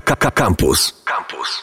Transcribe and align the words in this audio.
Campus. 0.00 0.92
Campus. 1.04 1.62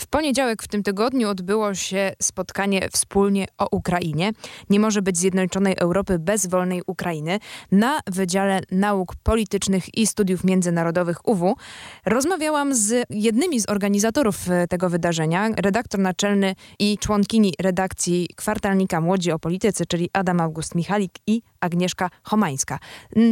W 0.00 0.06
poniedziałek 0.06 0.62
w 0.62 0.68
tym 0.68 0.82
tygodniu 0.82 1.28
odbyło 1.28 1.74
się 1.74 2.12
spotkanie 2.22 2.88
wspólnie 2.92 3.46
o 3.58 3.68
Ukrainie. 3.70 4.32
Nie 4.70 4.80
może 4.80 5.02
być 5.02 5.18
zjednoczonej 5.18 5.74
Europy 5.78 6.18
bez 6.18 6.46
wolnej 6.46 6.82
Ukrainy. 6.86 7.38
Na 7.72 8.00
Wydziale 8.06 8.60
Nauk 8.70 9.16
Politycznych 9.22 9.98
i 9.98 10.06
Studiów 10.06 10.44
Międzynarodowych 10.44 11.28
UW 11.28 11.56
rozmawiałam 12.06 12.74
z 12.74 13.04
jednymi 13.10 13.60
z 13.60 13.68
organizatorów 13.68 14.50
e, 14.50 14.68
tego 14.68 14.90
wydarzenia, 14.90 15.48
redaktor 15.56 16.00
naczelny 16.00 16.54
i 16.78 16.98
członkini 16.98 17.54
redakcji 17.58 18.28
kwartalnika 18.36 19.00
Młodzi 19.00 19.32
o 19.32 19.38
Polityce, 19.38 19.86
czyli 19.86 20.10
Adam 20.12 20.40
August 20.40 20.74
Michalik 20.74 21.12
i 21.26 21.42
Agnieszka 21.60 22.10
Homańska. 22.22 22.78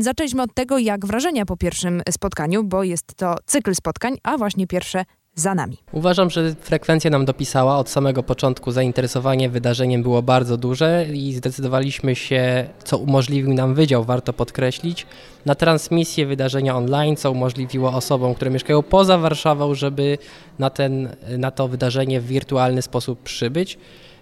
Zaczęliśmy 0.01 0.43
od 0.43 0.55
tego, 0.55 0.79
jak 0.79 1.07
wrażenia 1.07 1.47
po 1.47 1.57
pierwszym 1.57 2.03
spotkaniu, 2.11 2.65
bo 2.65 2.83
jest 2.83 3.15
to 3.15 3.37
cykl 3.47 3.75
spotkań, 3.75 4.17
a 4.23 4.39
właśnie 4.39 4.67
pierwsze 4.67 5.05
za 5.41 5.55
nami. 5.55 5.77
Uważam, 5.93 6.31
że 6.31 6.55
frekwencja 6.55 7.11
nam 7.11 7.25
dopisała. 7.25 7.79
Od 7.79 7.89
samego 7.89 8.23
początku 8.23 8.71
zainteresowanie 8.71 9.49
wydarzeniem 9.49 10.03
było 10.03 10.23
bardzo 10.23 10.57
duże 10.57 11.07
i 11.15 11.35
zdecydowaliśmy 11.35 12.17
się, 12.17 12.69
co 12.85 12.99
umożliwił 12.99 13.55
nam 13.55 13.75
wydział, 13.75 14.05
warto 14.05 14.33
podkreślić, 14.33 15.07
na 15.47 15.55
transmisję 15.55 16.27
wydarzenia 16.27 16.77
online, 16.77 17.17
co 17.17 17.31
umożliwiło 17.31 17.93
osobom, 17.93 18.35
które 18.35 18.51
mieszkają 18.51 18.83
poza 18.83 19.19
Warszawą, 19.19 19.75
żeby 19.75 20.19
na, 20.59 20.71
ten, 20.71 21.09
na 21.39 21.51
to 21.51 21.69
wydarzenie 21.69 22.21
w 22.21 22.27
wirtualny 22.27 22.83
sposób 22.83 23.23
przybyć. 23.23 23.79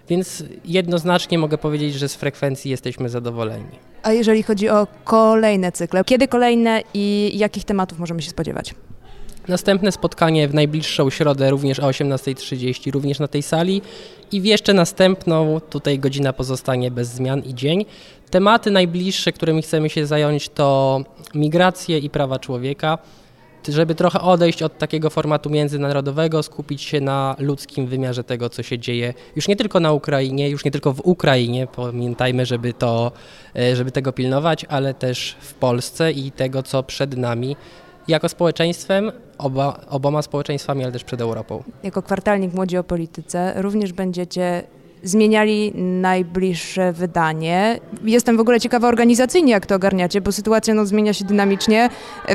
Więc 0.09 0.43
jednoznacznie 0.65 1.37
mogę 1.37 1.57
powiedzieć, 1.57 1.93
że 1.93 2.09
z 2.09 2.15
frekwencji 2.15 2.71
jesteśmy 2.71 3.09
zadowoleni. 3.09 3.65
A 4.03 4.11
jeżeli 4.11 4.43
chodzi 4.43 4.69
o 4.69 4.87
kolejne 5.03 5.71
cykle, 5.71 6.03
kiedy 6.03 6.27
kolejne 6.27 6.81
i 6.93 7.31
jakich 7.33 7.63
tematów 7.63 7.99
możemy 7.99 8.21
się 8.21 8.29
spodziewać? 8.29 8.75
Następne 9.47 9.91
spotkanie 9.91 10.47
w 10.47 10.53
najbliższą 10.53 11.09
środę 11.09 11.49
również 11.49 11.79
o 11.79 11.87
18.30, 11.87 12.91
również 12.91 13.19
na 13.19 13.27
tej 13.27 13.43
sali. 13.43 13.81
I 14.31 14.41
w 14.41 14.45
jeszcze 14.45 14.73
następną, 14.73 15.59
tutaj 15.69 15.99
godzina 15.99 16.33
pozostanie 16.33 16.91
bez 16.91 17.07
zmian 17.07 17.39
i 17.39 17.55
dzień. 17.55 17.85
Tematy 18.29 18.71
najbliższe, 18.71 19.31
którymi 19.31 19.61
chcemy 19.61 19.89
się 19.89 20.05
zająć 20.05 20.49
to 20.49 21.01
migracje 21.35 21.97
i 21.97 22.09
prawa 22.09 22.39
człowieka, 22.39 22.97
żeby 23.67 23.95
trochę 23.95 24.21
odejść 24.21 24.63
od 24.63 24.77
takiego 24.77 25.09
formatu 25.09 25.49
międzynarodowego, 25.49 26.43
skupić 26.43 26.81
się 26.81 27.01
na 27.01 27.35
ludzkim 27.39 27.87
wymiarze 27.87 28.23
tego, 28.23 28.49
co 28.49 28.63
się 28.63 28.79
dzieje 28.79 29.13
już 29.35 29.47
nie 29.47 29.55
tylko 29.55 29.79
na 29.79 29.91
Ukrainie, 29.91 30.49
już 30.49 30.65
nie 30.65 30.71
tylko 30.71 30.93
w 30.93 30.99
Ukrainie, 30.99 31.67
pamiętajmy, 31.75 32.45
żeby, 32.45 32.73
to, 32.73 33.11
e, 33.55 33.75
żeby 33.75 33.91
tego 33.91 34.13
pilnować, 34.13 34.65
ale 34.69 34.93
też 34.93 35.35
w 35.39 35.53
Polsce 35.53 36.11
i 36.11 36.31
tego, 36.31 36.63
co 36.63 36.83
przed 36.83 37.17
nami 37.17 37.55
jako 38.07 38.29
społeczeństwem, 38.29 39.11
oba, 39.37 39.79
oboma 39.89 40.21
społeczeństwami, 40.21 40.83
ale 40.83 40.91
też 40.93 41.03
przed 41.03 41.21
Europą. 41.21 41.63
Jako 41.83 42.01
kwartalnik 42.01 42.53
Młodzi 42.53 42.77
o 42.77 42.83
Polityce 42.83 43.53
również 43.61 43.93
będziecie 43.93 44.63
zmieniali 45.03 45.73
najbliższe 45.75 46.93
wydanie. 46.93 47.79
Jestem 48.03 48.37
w 48.37 48.39
ogóle 48.39 48.59
ciekawa 48.59 48.87
organizacyjnie, 48.87 49.51
jak 49.51 49.65
to 49.65 49.75
ogarniacie, 49.75 50.21
bo 50.21 50.31
sytuacja 50.31 50.73
no, 50.73 50.85
zmienia 50.85 51.13
się 51.13 51.25
dynamicznie, 51.25 51.89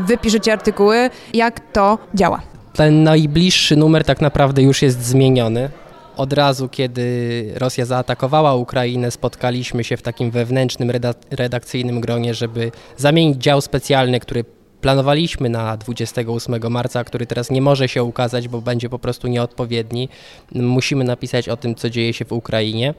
wy 0.07 0.19
piszecie 0.19 0.53
artykuły. 0.53 1.11
Jak 1.35 1.73
to 1.73 1.99
działa? 2.15 2.43
Ten 2.73 3.03
najbliższy 3.03 3.77
numer 3.77 4.05
tak 4.05 4.21
naprawdę 4.21 4.63
już 4.63 4.83
jest 4.83 5.03
zmieniony. 5.03 5.71
Od 6.17 6.33
razu, 6.33 6.69
kiedy 6.69 7.53
Rosja 7.57 7.85
zaatakowała 7.85 8.55
Ukrainę, 8.55 9.11
spotkaliśmy 9.11 9.85
się 9.85 9.97
w 9.97 10.03
takim 10.03 10.31
wewnętrznym 10.31 10.91
redakcyjnym 11.31 12.01
gronie, 12.01 12.35
żeby 12.35 12.73
zamienić 12.97 13.43
dział 13.43 13.61
specjalny, 13.61 14.21
który 14.21 14.45
planowaliśmy 14.83 15.49
na 15.49 15.77
28 15.77 16.73
marca, 16.73 17.05
który 17.05 17.27
teraz 17.27 17.51
nie 17.51 17.63
może 17.63 17.89
się 17.89 18.05
ukazać, 18.05 18.49
bo 18.49 18.61
będzie 18.61 18.89
po 18.89 18.99
prostu 18.99 19.29
nieodpowiedni. 19.29 20.09
Musimy 20.55 21.05
napisać 21.05 21.49
o 21.49 21.57
tym, 21.57 21.75
co 21.75 21.91
dzieje 21.91 22.13
się 22.13 22.25
w 22.25 22.33
Ukrainie. 22.33 22.95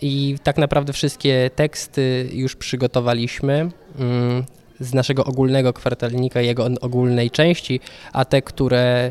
I 0.00 0.36
tak 0.42 0.58
naprawdę 0.58 0.92
wszystkie 0.92 1.50
teksty 1.54 2.28
już 2.32 2.56
przygotowaliśmy 2.56 3.70
mm, 3.98 4.44
z 4.80 4.94
naszego 4.94 5.24
ogólnego 5.24 5.72
kwartalnika, 5.72 6.40
jego 6.40 6.68
ogólnej 6.80 7.30
części, 7.30 7.80
a 8.12 8.24
te, 8.24 8.42
które 8.42 9.10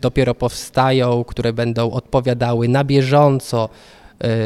dopiero 0.00 0.34
powstają, 0.34 1.24
które 1.24 1.52
będą 1.52 1.90
odpowiadały 1.90 2.68
na 2.68 2.84
bieżąco 2.84 3.68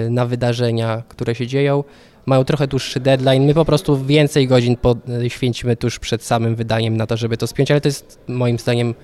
y, 0.06 0.10
na 0.10 0.26
wydarzenia, 0.26 1.02
które 1.08 1.34
się 1.34 1.46
dzieją, 1.46 1.84
mają 2.26 2.44
trochę 2.44 2.66
dłuższy 2.66 3.00
deadline. 3.00 3.44
My 3.46 3.54
po 3.54 3.64
prostu 3.64 4.04
więcej 4.04 4.48
godzin 4.48 4.76
poświęcimy 4.76 5.76
tuż 5.76 5.98
przed 5.98 6.22
samym 6.22 6.56
wydaniem 6.56 6.96
na 6.96 7.06
to, 7.06 7.16
żeby 7.16 7.36
to 7.36 7.46
spiąć, 7.46 7.70
ale 7.70 7.80
to 7.80 7.88
jest 7.88 8.18
moim 8.28 8.58
zdaniem 8.58 8.94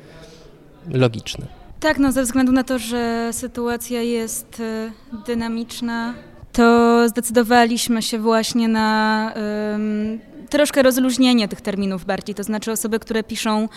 logiczne. 0.91 1.47
Tak, 1.81 1.99
no 1.99 2.13
ze 2.13 2.23
względu 2.23 2.53
na 2.53 2.65
to, 2.65 2.79
że 2.79 3.31
sytuacja 3.33 4.03
jest 4.03 4.61
y, 4.61 4.93
dynamiczna, 5.27 6.15
to 6.53 7.09
zdecydowaliśmy 7.09 8.03
się 8.03 8.19
właśnie 8.19 8.69
na 8.69 9.33
troszkę 10.53 10.83
rozluźnienie 10.83 11.49
tych 11.49 11.61
terminów 11.61 12.05
bardziej. 12.05 12.35
To 12.35 12.43
znaczy 12.43 12.73
osoby, 12.73 12.99
które 12.99 13.23
piszą 13.23 13.69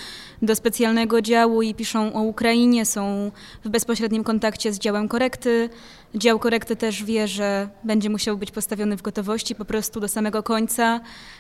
do 0.41 0.55
specjalnego 0.55 1.21
działu 1.21 1.61
i 1.61 1.75
piszą 1.75 2.13
o 2.13 2.21
Ukrainie, 2.21 2.85
są 2.85 3.31
w 3.63 3.69
bezpośrednim 3.69 4.23
kontakcie 4.23 4.73
z 4.73 4.79
działem 4.79 5.07
korekty. 5.07 5.69
Dział 6.15 6.39
korekty 6.39 6.75
też 6.75 7.03
wie, 7.03 7.27
że 7.27 7.69
będzie 7.83 8.09
musiał 8.09 8.37
być 8.37 8.51
postawiony 8.51 8.97
w 8.97 9.01
gotowości 9.01 9.55
po 9.55 9.65
prostu 9.65 9.99
do 9.99 10.07
samego 10.07 10.43
końca, 10.43 10.99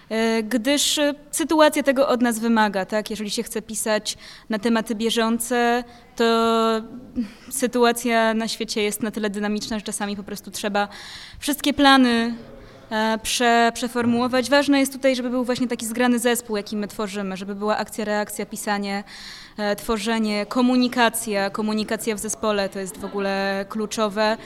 e, 0.09 0.43
gdyż 0.43 0.99
sytuacja 1.31 1.83
tego 1.83 2.07
od 2.07 2.21
nas 2.21 2.39
wymaga. 2.39 2.85
Tak? 2.85 3.09
Jeżeli 3.09 3.29
się 3.29 3.43
chce 3.43 3.61
pisać 3.61 4.17
na 4.49 4.59
tematy 4.59 4.95
bieżące, 4.95 5.83
to 6.15 6.25
sytuacja 7.49 8.33
na 8.33 8.47
świecie 8.47 8.81
jest 8.83 9.03
na 9.03 9.11
tyle 9.11 9.29
dynamiczna, 9.29 9.79
że 9.79 9.85
czasami 9.85 10.15
po 10.15 10.23
prostu 10.23 10.51
trzeba 10.51 10.87
wszystkie 11.39 11.73
plany 11.73 12.35
E, 12.35 12.54
prze, 13.23 13.71
przeformułować. 13.73 14.49
Ważne 14.49 14.79
jest 14.79 14.93
tutaj, 14.93 15.15
żeby 15.15 15.29
był 15.29 15.43
właśnie 15.43 15.67
taki 15.67 15.85
zgrany 15.85 16.19
zespół, 16.19 16.57
jaki 16.57 16.77
my 16.77 16.87
tworzymy, 16.87 17.37
żeby 17.37 17.55
była 17.55 17.77
akcja, 17.77 18.05
reakcja, 18.05 18.45
pisanie, 18.45 19.03
e, 19.57 19.75
tworzenie, 19.75 20.45
komunikacja, 20.45 21.49
komunikacja 21.49 22.15
w 22.15 22.19
zespole 22.19 22.69
to 22.69 22.79
jest 22.79 22.97
w 22.97 23.05
ogóle 23.05 23.65
kluczowe 23.69 24.37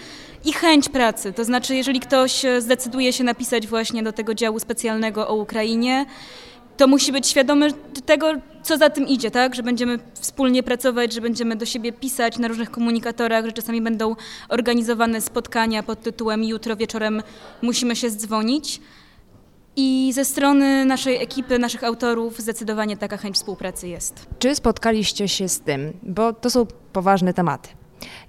i 0.45 0.53
chęć 0.53 0.89
pracy. 0.89 1.33
To 1.33 1.45
znaczy, 1.45 1.75
jeżeli 1.75 1.99
ktoś 1.99 2.45
zdecyduje 2.59 3.13
się 3.13 3.23
napisać 3.23 3.67
właśnie 3.67 4.03
do 4.03 4.13
tego 4.13 4.33
działu 4.33 4.59
specjalnego 4.59 5.27
o 5.27 5.35
Ukrainie, 5.35 6.05
to 6.79 6.87
musi 6.87 7.11
być 7.11 7.27
świadomy 7.27 7.73
tego, 8.05 8.33
co 8.63 8.77
za 8.77 8.89
tym 8.89 9.07
idzie, 9.07 9.31
tak? 9.31 9.55
Że 9.55 9.63
będziemy 9.63 9.99
wspólnie 10.13 10.63
pracować, 10.63 11.13
że 11.13 11.21
będziemy 11.21 11.55
do 11.55 11.65
siebie 11.65 11.91
pisać 11.91 12.37
na 12.37 12.47
różnych 12.47 12.71
komunikatorach, 12.71 13.45
że 13.45 13.51
czasami 13.51 13.81
będą 13.81 14.15
organizowane 14.49 15.21
spotkania 15.21 15.83
pod 15.83 16.01
tytułem 16.01 16.43
jutro 16.43 16.75
wieczorem 16.75 17.23
musimy 17.61 17.95
się 17.95 18.09
zdzwonić. 18.09 18.81
I 19.75 20.11
ze 20.13 20.25
strony 20.25 20.85
naszej 20.85 21.23
ekipy, 21.23 21.59
naszych 21.59 21.83
autorów 21.83 22.39
zdecydowanie 22.39 22.97
taka 22.97 23.17
chęć 23.17 23.35
współpracy 23.35 23.87
jest. 23.87 24.27
Czy 24.39 24.55
spotkaliście 24.55 25.27
się 25.27 25.49
z 25.49 25.59
tym, 25.59 25.93
bo 26.03 26.33
to 26.33 26.49
są 26.49 26.65
poważne 26.93 27.33
tematy 27.33 27.78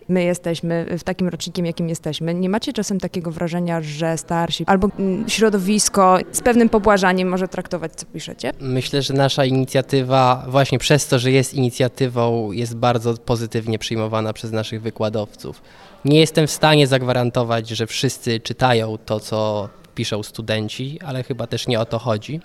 my 0.09 0.25
jesteśmy 0.25 0.87
w 0.99 1.05
takim 1.05 1.29
rocznikiem, 1.29 1.67
jakim 1.67 1.89
jesteśmy. 1.89 2.35
Nie 2.35 2.49
macie 2.49 2.73
czasem 2.73 3.01
takiego 3.01 3.31
wrażenia, 3.31 3.81
że 3.83 4.19
starsi 4.19 4.65
albo 4.67 4.89
mm, 4.99 5.29
środowisko 5.29 6.19
z 6.33 6.41
pewnym 6.41 6.69
pobłażaniem 6.69 7.29
może 7.29 7.49
traktować, 7.49 7.93
co 7.93 8.07
piszecie? 8.07 8.53
Myślę, 8.61 9.03
że 9.03 9.15
nasza 9.15 9.45
inicjatywa, 9.45 10.45
właśnie 10.49 10.79
przez 10.79 11.07
to, 11.07 11.19
że 11.19 11.31
jest 11.31 11.55
inicjatywą, 11.55 12.53
jest 12.53 12.77
bardzo 12.77 13.15
pozytywnie 13.15 13.79
przyjmowana 13.79 14.33
przez 14.33 14.53
naszych 14.53 14.83
wykładowców. 14.83 15.63
Nie 16.05 16.21
jestem 16.21 16.47
w 16.47 16.51
stanie 16.51 16.87
zagwarantować, 16.87 17.69
że 17.69 17.87
wszyscy 17.87 18.41
czytają 18.41 18.99
to, 18.99 19.21
co 19.21 19.69
piszą 19.95 20.23
studenci, 20.23 20.99
ale 21.05 21.23
chyba 21.23 21.47
też 21.47 21.67
nie 21.67 21.81
o 21.81 21.85
to 21.85 21.99
chodzi. 21.99 22.41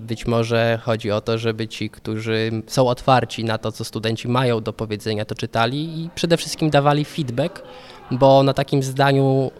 Być 0.00 0.26
może 0.26 0.78
chodzi 0.82 1.10
o 1.10 1.20
to, 1.20 1.38
żeby 1.38 1.68
ci, 1.68 1.90
którzy 1.90 2.50
są 2.66 2.88
otwarci 2.88 3.44
na 3.44 3.58
to, 3.58 3.72
co 3.72 3.84
studenci 3.84 4.28
mają 4.28 4.60
do 4.60 4.72
powiedzenia, 4.72 5.24
to 5.24 5.34
czytali 5.34 6.00
i 6.00 6.10
przede 6.14 6.36
wszystkim 6.36 6.70
dawali 6.70 7.04
feedback, 7.04 7.62
bo 8.10 8.42
na 8.42 8.54
takim 8.54 8.82
zdaniu 8.82 9.50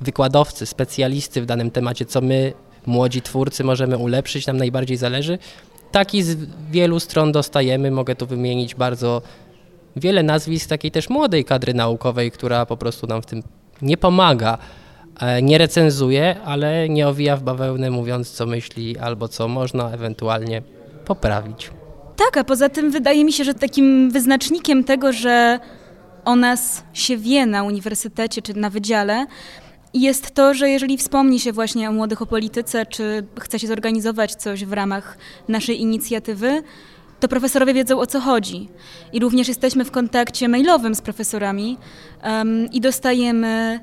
wykładowcy, 0.00 0.66
specjalisty 0.66 1.42
w 1.42 1.46
danym 1.46 1.70
temacie, 1.70 2.04
co 2.04 2.20
my, 2.20 2.52
młodzi 2.86 3.22
twórcy, 3.22 3.64
możemy 3.64 3.98
ulepszyć, 3.98 4.46
nam 4.46 4.56
najbardziej 4.56 4.96
zależy. 4.96 5.38
Taki 5.92 6.22
z 6.22 6.36
wielu 6.70 7.00
stron 7.00 7.32
dostajemy. 7.32 7.90
Mogę 7.90 8.16
tu 8.16 8.26
wymienić 8.26 8.74
bardzo 8.74 9.22
wiele 9.96 10.22
nazwisk 10.22 10.68
takiej 10.68 10.90
też 10.90 11.10
młodej 11.10 11.44
kadry 11.44 11.74
naukowej, 11.74 12.30
która 12.30 12.66
po 12.66 12.76
prostu 12.76 13.06
nam 13.06 13.22
w 13.22 13.26
tym 13.26 13.42
nie 13.82 13.96
pomaga 13.96 14.58
nie 15.42 15.58
recenzuje, 15.58 16.36
ale 16.44 16.88
nie 16.88 17.08
owija 17.08 17.36
w 17.36 17.42
bawełnę 17.42 17.90
mówiąc 17.90 18.30
co 18.30 18.46
myśli 18.46 18.98
albo 18.98 19.28
co 19.28 19.48
można 19.48 19.90
ewentualnie 19.90 20.62
poprawić. 21.04 21.70
Tak, 22.16 22.36
a 22.36 22.44
poza 22.44 22.68
tym 22.68 22.90
wydaje 22.90 23.24
mi 23.24 23.32
się, 23.32 23.44
że 23.44 23.54
takim 23.54 24.10
wyznacznikiem 24.10 24.84
tego, 24.84 25.12
że 25.12 25.58
o 26.24 26.36
nas 26.36 26.84
się 26.92 27.16
wie 27.16 27.46
na 27.46 27.62
uniwersytecie 27.62 28.42
czy 28.42 28.54
na 28.54 28.70
wydziale, 28.70 29.26
jest 29.94 30.34
to, 30.34 30.54
że 30.54 30.68
jeżeli 30.68 30.98
wspomni 30.98 31.40
się 31.40 31.52
właśnie 31.52 31.88
o 31.88 31.92
młodych 31.92 32.22
o 32.22 32.26
polityce, 32.26 32.86
czy 32.86 33.26
chce 33.40 33.58
się 33.58 33.66
zorganizować 33.66 34.34
coś 34.34 34.64
w 34.64 34.72
ramach 34.72 35.18
naszej 35.48 35.80
inicjatywy, 35.80 36.62
to 37.20 37.28
profesorowie 37.28 37.74
wiedzą 37.74 38.00
o 38.00 38.06
co 38.06 38.20
chodzi. 38.20 38.68
I 39.12 39.20
również 39.20 39.48
jesteśmy 39.48 39.84
w 39.84 39.90
kontakcie 39.90 40.48
mailowym 40.48 40.94
z 40.94 41.00
profesorami 41.00 41.78
um, 42.24 42.70
i 42.72 42.80
dostajemy 42.80 43.80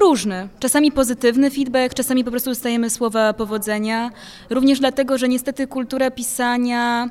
różny. 0.00 0.48
Czasami 0.58 0.92
pozytywny 0.92 1.50
feedback, 1.50 1.94
czasami 1.94 2.24
po 2.24 2.30
prostu 2.30 2.50
dostajemy 2.50 2.90
słowa 2.90 3.32
powodzenia. 3.32 4.10
Również 4.50 4.80
dlatego, 4.80 5.18
że 5.18 5.28
niestety 5.28 5.66
kultura 5.66 6.10
pisania 6.10 7.10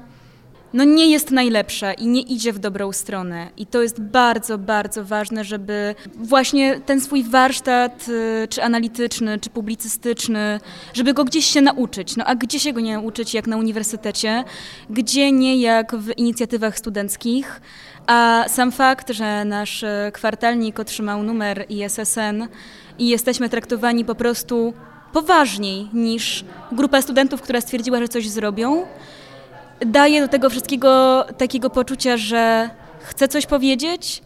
no 0.76 0.84
nie 0.84 1.10
jest 1.10 1.32
najlepsza 1.32 1.94
i 1.94 2.08
nie 2.08 2.22
idzie 2.22 2.54
w 2.54 2.60
dobrą 2.60 2.92
stronę. 2.92 3.50
I 3.58 3.66
to 3.66 3.82
jest 3.82 4.02
bardzo, 4.02 4.58
bardzo 4.58 5.06
ważne, 5.06 5.44
żeby 5.44 5.96
właśnie 6.16 6.80
ten 6.86 7.02
swój 7.02 7.24
warsztat, 7.24 8.06
y, 8.10 8.48
czy 8.48 8.64
analityczny, 8.64 9.40
czy 9.40 9.50
publicystyczny, 9.50 10.60
żeby 10.94 11.14
go 11.14 11.24
gdzieś 11.24 11.46
się 11.46 11.62
nauczyć. 11.62 12.16
No 12.16 12.26
a 12.26 12.36
gdzie 12.36 12.60
się 12.60 12.74
go 12.74 12.80
nie 12.80 12.94
nauczyć, 12.94 13.34
jak 13.34 13.48
na 13.48 13.58
uniwersytecie? 13.58 14.44
Gdzie 14.90 15.32
nie, 15.32 15.58
jak 15.58 15.96
w 15.96 16.18
inicjatywach 16.18 16.78
studenckich? 16.78 17.62
A 18.08 18.46
sam 18.48 18.72
fakt, 18.72 19.12
że 19.12 19.46
nasz 19.46 19.84
y, 19.84 20.12
kwartalnik 20.14 20.80
otrzymał 20.80 21.24
numer 21.24 21.66
ISSN 21.70 22.48
i 23.00 23.08
jesteśmy 23.08 23.50
traktowani 23.50 24.06
po 24.06 24.16
prostu 24.16 24.74
poważniej 25.14 25.90
niż 25.94 26.46
grupa 26.72 27.02
studentów, 27.02 27.42
która 27.42 27.62
stwierdziła, 27.62 28.00
że 28.00 28.08
coś 28.08 28.30
zrobią, 28.30 28.86
daje 29.80 30.22
do 30.22 30.28
tego 30.28 30.50
wszystkiego 30.50 31.26
takiego 31.38 31.70
poczucia, 31.70 32.18
że 32.18 32.70
chcę 33.00 33.28
coś 33.28 33.46
powiedzieć, 33.46 34.22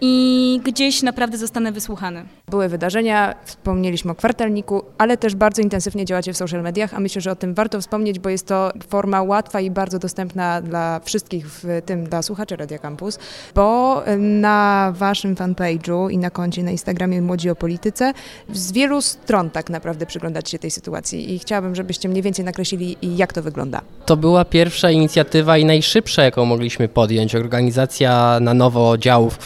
i 0.00 0.60
gdzieś 0.64 1.02
naprawdę 1.02 1.38
zostanę 1.38 1.72
wysłuchany. 1.72 2.24
Były 2.50 2.68
wydarzenia, 2.68 3.34
wspomnieliśmy 3.44 4.10
o 4.10 4.14
kwartalniku, 4.14 4.82
ale 4.98 5.16
też 5.16 5.34
bardzo 5.34 5.62
intensywnie 5.62 6.04
działacie 6.04 6.32
w 6.32 6.36
social 6.36 6.62
mediach, 6.62 6.94
a 6.94 7.00
myślę, 7.00 7.20
że 7.20 7.30
o 7.30 7.36
tym 7.36 7.54
warto 7.54 7.80
wspomnieć, 7.80 8.18
bo 8.18 8.28
jest 8.28 8.46
to 8.46 8.72
forma 8.88 9.22
łatwa 9.22 9.60
i 9.60 9.70
bardzo 9.70 9.98
dostępna 9.98 10.62
dla 10.62 11.00
wszystkich, 11.00 11.46
w 11.48 11.82
tym 11.86 12.04
dla 12.04 12.22
słuchaczy 12.22 12.56
Radia 12.56 12.78
Campus, 12.78 13.18
bo 13.54 14.02
na 14.18 14.92
waszym 14.96 15.34
fanpage'u 15.34 16.10
i 16.10 16.18
na 16.18 16.30
koncie 16.30 16.62
na 16.62 16.70
Instagramie 16.70 17.22
Młodzi 17.22 17.50
o 17.50 17.56
Polityce 17.56 18.12
z 18.52 18.72
wielu 18.72 19.02
stron 19.02 19.50
tak 19.50 19.70
naprawdę 19.70 20.06
przyglądać 20.06 20.50
się 20.50 20.58
tej 20.58 20.70
sytuacji 20.70 21.34
i 21.34 21.38
chciałabym, 21.38 21.74
żebyście 21.74 22.08
mniej 22.08 22.22
więcej 22.22 22.44
nakreślili, 22.44 22.96
jak 23.02 23.32
to 23.32 23.42
wygląda. 23.42 23.80
To 24.06 24.16
była 24.16 24.44
pierwsza 24.44 24.90
inicjatywa 24.90 25.58
i 25.58 25.64
najszybsza, 25.64 26.22
jaką 26.22 26.44
mogliśmy 26.44 26.88
podjąć. 26.88 27.34
Organizacja 27.34 28.38
na 28.40 28.54
nowo 28.54 28.98
działu 28.98 29.30
w 29.30 29.38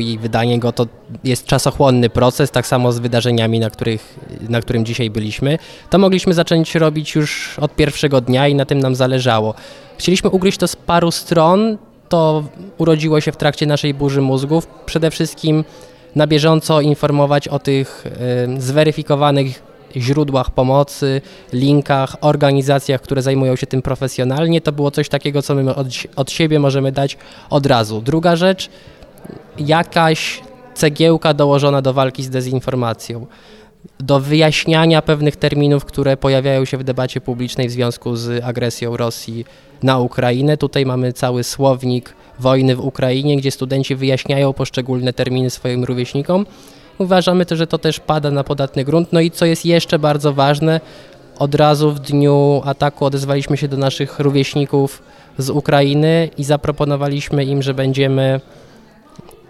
i 0.00 0.18
wydanie 0.18 0.58
go 0.58 0.72
to 0.72 0.86
jest 1.24 1.46
czasochłonny 1.46 2.10
proces, 2.10 2.50
tak 2.50 2.66
samo 2.66 2.92
z 2.92 2.98
wydarzeniami, 2.98 3.60
na, 3.60 3.70
których, 3.70 4.18
na 4.48 4.60
którym 4.60 4.84
dzisiaj 4.84 5.10
byliśmy. 5.10 5.58
To 5.90 5.98
mogliśmy 5.98 6.34
zacząć 6.34 6.74
robić 6.74 7.14
już 7.14 7.58
od 7.58 7.74
pierwszego 7.74 8.20
dnia 8.20 8.48
i 8.48 8.54
na 8.54 8.64
tym 8.64 8.78
nam 8.78 8.94
zależało. 8.94 9.54
Chcieliśmy 9.98 10.30
ugryźć 10.30 10.58
to 10.58 10.68
z 10.68 10.76
paru 10.76 11.10
stron, 11.10 11.78
to 12.08 12.44
urodziło 12.78 13.20
się 13.20 13.32
w 13.32 13.36
trakcie 13.36 13.66
naszej 13.66 13.94
burzy 13.94 14.20
mózgów. 14.20 14.66
Przede 14.86 15.10
wszystkim 15.10 15.64
na 16.16 16.26
bieżąco 16.26 16.80
informować 16.80 17.48
o 17.48 17.58
tych 17.58 18.06
y, 18.56 18.60
zweryfikowanych 18.60 19.62
źródłach 19.96 20.50
pomocy, 20.50 21.20
linkach, 21.52 22.16
organizacjach, 22.20 23.00
które 23.00 23.22
zajmują 23.22 23.56
się 23.56 23.66
tym 23.66 23.82
profesjonalnie. 23.82 24.60
To 24.60 24.72
było 24.72 24.90
coś 24.90 25.08
takiego, 25.08 25.42
co 25.42 25.54
my 25.54 25.74
od, 25.74 25.86
od 26.16 26.30
siebie 26.30 26.58
możemy 26.58 26.92
dać 26.92 27.16
od 27.50 27.66
razu. 27.66 28.00
Druga 28.00 28.36
rzecz, 28.36 28.70
jakaś 29.58 30.40
cegiełka 30.74 31.34
dołożona 31.34 31.82
do 31.82 31.92
walki 31.92 32.22
z 32.22 32.30
dezinformacją, 32.30 33.26
do 34.00 34.20
wyjaśniania 34.20 35.02
pewnych 35.02 35.36
terminów, 35.36 35.84
które 35.84 36.16
pojawiają 36.16 36.64
się 36.64 36.78
w 36.78 36.84
debacie 36.84 37.20
publicznej 37.20 37.68
w 37.68 37.70
związku 37.70 38.16
z 38.16 38.44
agresją 38.44 38.96
Rosji 38.96 39.44
na 39.82 39.98
Ukrainę. 39.98 40.56
Tutaj 40.56 40.86
mamy 40.86 41.12
cały 41.12 41.44
słownik 41.44 42.14
wojny 42.38 42.76
w 42.76 42.80
Ukrainie, 42.80 43.36
gdzie 43.36 43.50
studenci 43.50 43.96
wyjaśniają 43.96 44.52
poszczególne 44.52 45.12
terminy 45.12 45.50
swoim 45.50 45.84
rówieśnikom. 45.84 46.46
Uważamy 46.98 47.46
też, 47.46 47.58
że 47.58 47.66
to 47.66 47.78
też 47.78 48.00
pada 48.00 48.30
na 48.30 48.44
podatny 48.44 48.84
grunt. 48.84 49.12
No 49.12 49.20
i 49.20 49.30
co 49.30 49.44
jest 49.46 49.64
jeszcze 49.64 49.98
bardzo 49.98 50.32
ważne, 50.32 50.80
od 51.38 51.54
razu 51.54 51.90
w 51.90 52.00
dniu 52.00 52.62
ataku 52.64 53.04
odezwaliśmy 53.04 53.56
się 53.56 53.68
do 53.68 53.76
naszych 53.76 54.18
rówieśników 54.18 55.02
z 55.38 55.50
Ukrainy 55.50 56.28
i 56.38 56.44
zaproponowaliśmy 56.44 57.44
im, 57.44 57.62
że 57.62 57.74
będziemy 57.74 58.40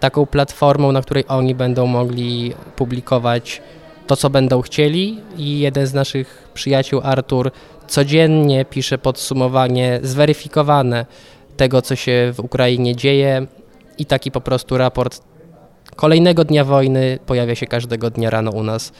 taką 0.05 0.25
platformą, 0.25 0.91
na 0.91 1.01
której 1.01 1.23
oni 1.27 1.55
będą 1.55 1.87
mogli 1.87 2.53
publikować 2.75 3.61
to, 4.07 4.15
co 4.15 4.29
będą 4.29 4.61
chcieli 4.61 5.21
i 5.37 5.59
jeden 5.59 5.87
z 5.87 5.93
naszych 5.93 6.49
przyjaciół, 6.53 7.01
Artur, 7.03 7.51
codziennie 7.87 8.65
pisze 8.65 8.97
podsumowanie 8.97 9.99
zweryfikowane 10.03 11.05
tego, 11.57 11.81
co 11.81 11.95
się 11.95 12.33
w 12.35 12.39
Ukrainie 12.39 12.95
dzieje 12.95 13.47
i 13.97 14.05
taki 14.05 14.31
po 14.31 14.41
prostu 14.41 14.77
raport 14.77 15.21
kolejnego 15.95 16.43
dnia 16.43 16.63
wojny 16.63 17.19
pojawia 17.25 17.55
się 17.55 17.67
każdego 17.67 18.09
dnia 18.09 18.29
rano 18.29 18.51
u 18.51 18.63
nas 18.63 18.91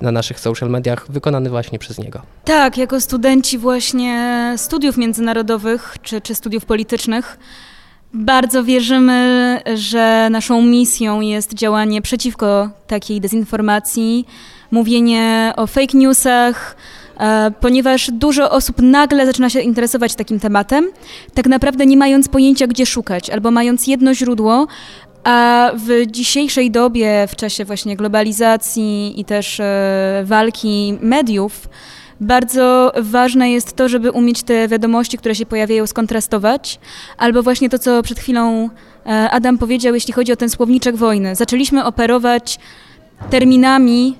na 0.00 0.12
naszych 0.12 0.40
social 0.40 0.70
mediach, 0.70 1.10
wykonany 1.10 1.50
właśnie 1.50 1.78
przez 1.78 1.98
niego. 1.98 2.22
Tak, 2.44 2.78
jako 2.78 3.00
studenci 3.00 3.58
właśnie 3.58 4.54
studiów 4.56 4.96
międzynarodowych 4.96 5.96
czy, 6.02 6.20
czy 6.20 6.34
studiów 6.34 6.64
politycznych 6.64 7.38
bardzo 8.14 8.64
wierzymy, 8.64 9.60
że 9.74 10.28
naszą 10.30 10.62
misją 10.62 11.20
jest 11.20 11.54
działanie 11.54 12.02
przeciwko 12.02 12.70
takiej 12.86 13.20
dezinformacji, 13.20 14.26
mówienie 14.70 15.52
o 15.56 15.66
fake 15.66 15.98
newsach, 15.98 16.76
e, 17.20 17.50
ponieważ 17.60 18.10
dużo 18.12 18.50
osób 18.50 18.76
nagle 18.82 19.26
zaczyna 19.26 19.50
się 19.50 19.60
interesować 19.60 20.14
takim 20.14 20.40
tematem, 20.40 20.88
tak 21.34 21.46
naprawdę 21.46 21.86
nie 21.86 21.96
mając 21.96 22.28
pojęcia, 22.28 22.66
gdzie 22.66 22.86
szukać, 22.86 23.30
albo 23.30 23.50
mając 23.50 23.86
jedno 23.86 24.14
źródło, 24.14 24.66
a 25.24 25.70
w 25.74 26.06
dzisiejszej 26.06 26.70
dobie, 26.70 27.26
w 27.28 27.36
czasie 27.36 27.64
właśnie 27.64 27.96
globalizacji 27.96 29.20
i 29.20 29.24
też 29.24 29.60
e, 29.60 30.22
walki 30.24 30.98
mediów, 31.00 31.68
bardzo 32.20 32.92
ważne 33.00 33.50
jest 33.50 33.76
to, 33.76 33.88
żeby 33.88 34.10
umieć 34.10 34.42
te 34.42 34.68
wiadomości, 34.68 35.18
które 35.18 35.34
się 35.34 35.46
pojawiają, 35.46 35.86
skontrastować, 35.86 36.78
albo 37.18 37.42
właśnie 37.42 37.68
to, 37.68 37.78
co 37.78 38.02
przed 38.02 38.18
chwilą 38.18 38.70
e, 39.06 39.30
Adam 39.30 39.58
powiedział, 39.58 39.94
jeśli 39.94 40.12
chodzi 40.12 40.32
o 40.32 40.36
ten 40.36 40.50
słowniczek 40.50 40.96
wojny. 40.96 41.34
Zaczęliśmy 41.34 41.84
operować 41.84 42.58
terminami 43.30 44.16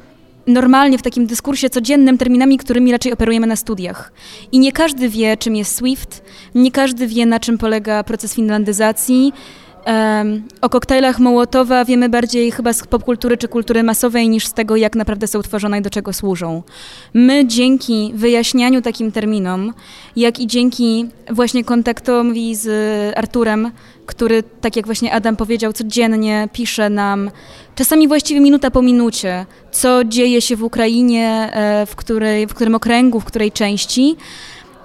normalnie 0.47 0.99
w 0.99 1.03
takim 1.03 1.27
dyskursie 1.27 1.71
codziennym 1.71 2.19
terminami, 2.19 2.59
którymi 2.59 2.93
raczej 2.93 3.13
operujemy 3.13 3.47
na 3.47 3.57
studiach. 3.57 4.13
I 4.53 4.59
nie 4.59 4.73
każdy 4.73 5.09
wie, 5.09 5.37
czym 5.37 5.57
jest 5.57 5.77
SWIFT, 5.77 6.23
nie 6.55 6.71
każdy 6.71 7.07
wie, 7.07 7.27
na 7.27 7.41
czym 7.41 7.59
polega 7.59 8.05
proces 8.05 8.35
finlandyzacji, 8.35 9.33
o 10.61 10.69
koktajlach 10.69 11.19
Mołotowa 11.19 11.85
wiemy 11.85 12.09
bardziej 12.09 12.51
chyba 12.51 12.73
z 12.73 12.87
popkultury 12.87 13.37
czy 13.37 13.49
kultury 13.49 13.83
masowej 13.83 14.29
niż 14.29 14.47
z 14.47 14.53
tego, 14.53 14.77
jak 14.77 14.97
naprawdę 14.97 15.27
są 15.27 15.43
tworzone 15.43 15.79
i 15.79 15.83
do 15.83 15.91
czego 15.91 16.13
służą. 16.13 16.63
My 17.15 17.47
dzięki 17.47 18.13
wyjaśnianiu 18.15 18.83
takim 18.83 19.13
terminom, 19.13 19.75
jak 20.17 20.41
i 20.41 20.47
dzięki 20.47 21.09
właśnie 21.31 21.65
kontaktowi 21.65 22.55
z 22.55 22.69
Arturem, 23.19 23.71
który, 24.07 24.43
tak 24.61 24.77
jak 24.77 24.87
właśnie 24.87 25.13
Adam 25.13 25.37
powiedział, 25.37 25.73
codziennie 25.73 26.49
pisze 26.53 26.91
nam, 26.91 27.31
czasami 27.75 28.09
właściwie 28.09 28.41
minuta 28.41 28.71
po 28.71 28.83
minucie, 28.83 29.47
co 29.73 30.05
dzieje 30.05 30.41
się 30.41 30.57
w 30.57 30.63
Ukrainie, 30.63 31.51
e, 31.53 31.87
w, 31.87 31.97
której, 31.97 32.47
w 32.47 32.55
którym 32.55 32.75
okręgu, 32.75 33.21
w 33.21 33.25
której 33.25 33.53
części, 33.53 34.17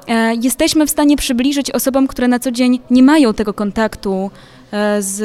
e, 0.07 0.35
jesteśmy 0.35 0.85
w 0.87 0.89
stanie 0.89 1.17
przybliżyć 1.17 1.71
osobom, 1.71 2.07
które 2.07 2.27
na 2.27 2.39
co 2.39 2.51
dzień 2.51 2.79
nie 2.91 3.03
mają 3.03 3.33
tego 3.33 3.53
kontaktu 3.53 4.31
z, 4.99 5.15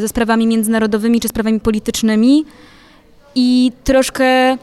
ze 0.00 0.08
sprawami 0.08 0.46
międzynarodowymi 0.46 1.20
czy 1.20 1.28
sprawami 1.28 1.60
politycznymi 1.60 2.44
i 3.34 3.72
troszkę 3.84 4.56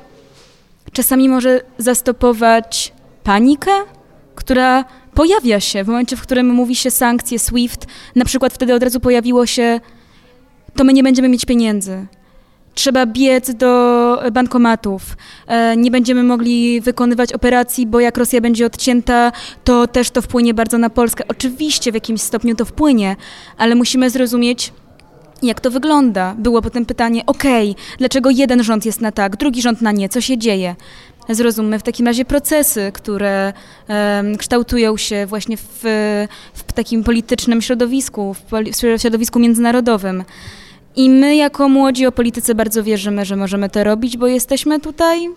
czasami 0.93 1.29
może 1.29 1.61
zastopować 1.77 2.93
panikę, 3.23 3.71
która 4.35 4.85
pojawia 5.13 5.59
się 5.59 5.83
w 5.83 5.87
momencie, 5.87 6.17
w 6.17 6.21
którym 6.21 6.49
mówi 6.49 6.75
się 6.75 6.91
sankcje 6.91 7.39
SWIFT, 7.39 7.87
na 8.15 8.25
przykład 8.25 8.53
wtedy 8.53 8.73
od 8.73 8.83
razu 8.83 8.99
pojawiło 8.99 9.45
się 9.45 9.79
to 10.75 10.83
my 10.83 10.93
nie 10.93 11.03
będziemy 11.03 11.29
mieć 11.29 11.45
pieniędzy. 11.45 12.07
Trzeba 12.73 13.05
biec 13.05 13.55
do 13.55 14.23
bankomatów. 14.31 15.17
E, 15.47 15.77
nie 15.77 15.91
będziemy 15.91 16.23
mogli 16.23 16.81
wykonywać 16.81 17.33
operacji, 17.33 17.87
bo 17.87 17.99
jak 17.99 18.17
Rosja 18.17 18.41
będzie 18.41 18.65
odcięta, 18.65 19.31
to 19.63 19.87
też 19.87 20.11
to 20.11 20.21
wpłynie 20.21 20.53
bardzo 20.53 20.77
na 20.77 20.89
Polskę. 20.89 21.23
Oczywiście 21.27 21.91
w 21.91 21.95
jakimś 21.95 22.21
stopniu 22.21 22.55
to 22.55 22.65
wpłynie, 22.65 23.15
ale 23.57 23.75
musimy 23.75 24.09
zrozumieć, 24.09 24.73
jak 25.41 25.61
to 25.61 25.71
wygląda. 25.71 26.35
Było 26.37 26.61
potem 26.61 26.85
pytanie, 26.85 27.25
okej, 27.25 27.75
dlaczego 27.97 28.29
jeden 28.29 28.63
rząd 28.63 28.85
jest 28.85 29.01
na 29.01 29.11
tak, 29.11 29.35
drugi 29.35 29.61
rząd 29.61 29.81
na 29.81 29.91
nie, 29.91 30.09
co 30.09 30.21
się 30.21 30.37
dzieje? 30.37 30.75
Zrozummy 31.29 31.79
w 31.79 31.83
takim 31.83 32.07
razie 32.07 32.25
procesy, 32.25 32.91
które 32.93 33.53
um, 33.87 34.37
kształtują 34.37 34.97
się 34.97 35.25
właśnie 35.25 35.57
w, 35.57 35.83
w 36.53 36.73
takim 36.73 37.03
politycznym 37.03 37.61
środowisku, 37.61 38.33
w, 38.33 38.41
poli, 38.41 38.71
w 38.73 39.01
środowisku 39.01 39.39
międzynarodowym. 39.39 40.23
I 40.95 41.09
my 41.09 41.35
jako 41.35 41.69
młodzi 41.69 42.05
o 42.05 42.11
polityce 42.11 42.55
bardzo 42.55 42.83
wierzymy, 42.83 43.25
że 43.25 43.35
możemy 43.35 43.69
to 43.69 43.83
robić, 43.83 44.17
bo 44.17 44.27
jesteśmy 44.27 44.79
tutaj 44.79 45.29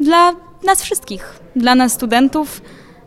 dla 0.00 0.32
nas 0.64 0.82
wszystkich. 0.82 1.40
Dla 1.56 1.74
nas 1.74 1.92
studentów, 1.92 2.62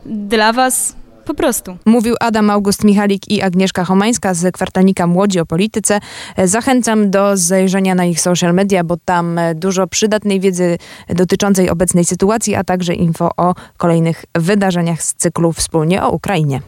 dla 0.05 0.53
was, 0.53 0.95
Po 1.25 1.33
prostu. 1.33 1.77
Mówił 1.85 2.15
Adam 2.19 2.49
August 2.49 2.83
Michalik 2.83 3.31
i 3.31 3.41
Agnieszka 3.41 3.83
Homańska 3.85 4.33
z 4.33 4.53
kwartalnika 4.53 5.07
Młodzi 5.07 5.39
o 5.39 5.45
Polityce. 5.45 5.99
Zachęcam 6.37 7.11
do 7.11 7.37
zajrzenia 7.37 7.95
na 7.95 8.05
ich 8.05 8.21
social 8.21 8.53
media, 8.53 8.83
bo 8.83 8.97
tam 9.05 9.39
dużo 9.55 9.87
przydatnej 9.87 10.39
wiedzy 10.39 10.77
dotyczącej 11.09 11.69
obecnej 11.69 12.05
sytuacji, 12.05 12.55
a 12.55 12.63
także 12.63 12.93
info 12.93 13.29
o 13.37 13.55
kolejnych 13.77 14.25
wydarzeniach 14.35 15.01
z 15.03 15.13
cyklu 15.13 15.53
Wspólnie 15.53 16.03
o 16.03 16.09
Ukrainie. 16.09 16.61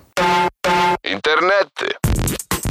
Internety. 1.04 2.12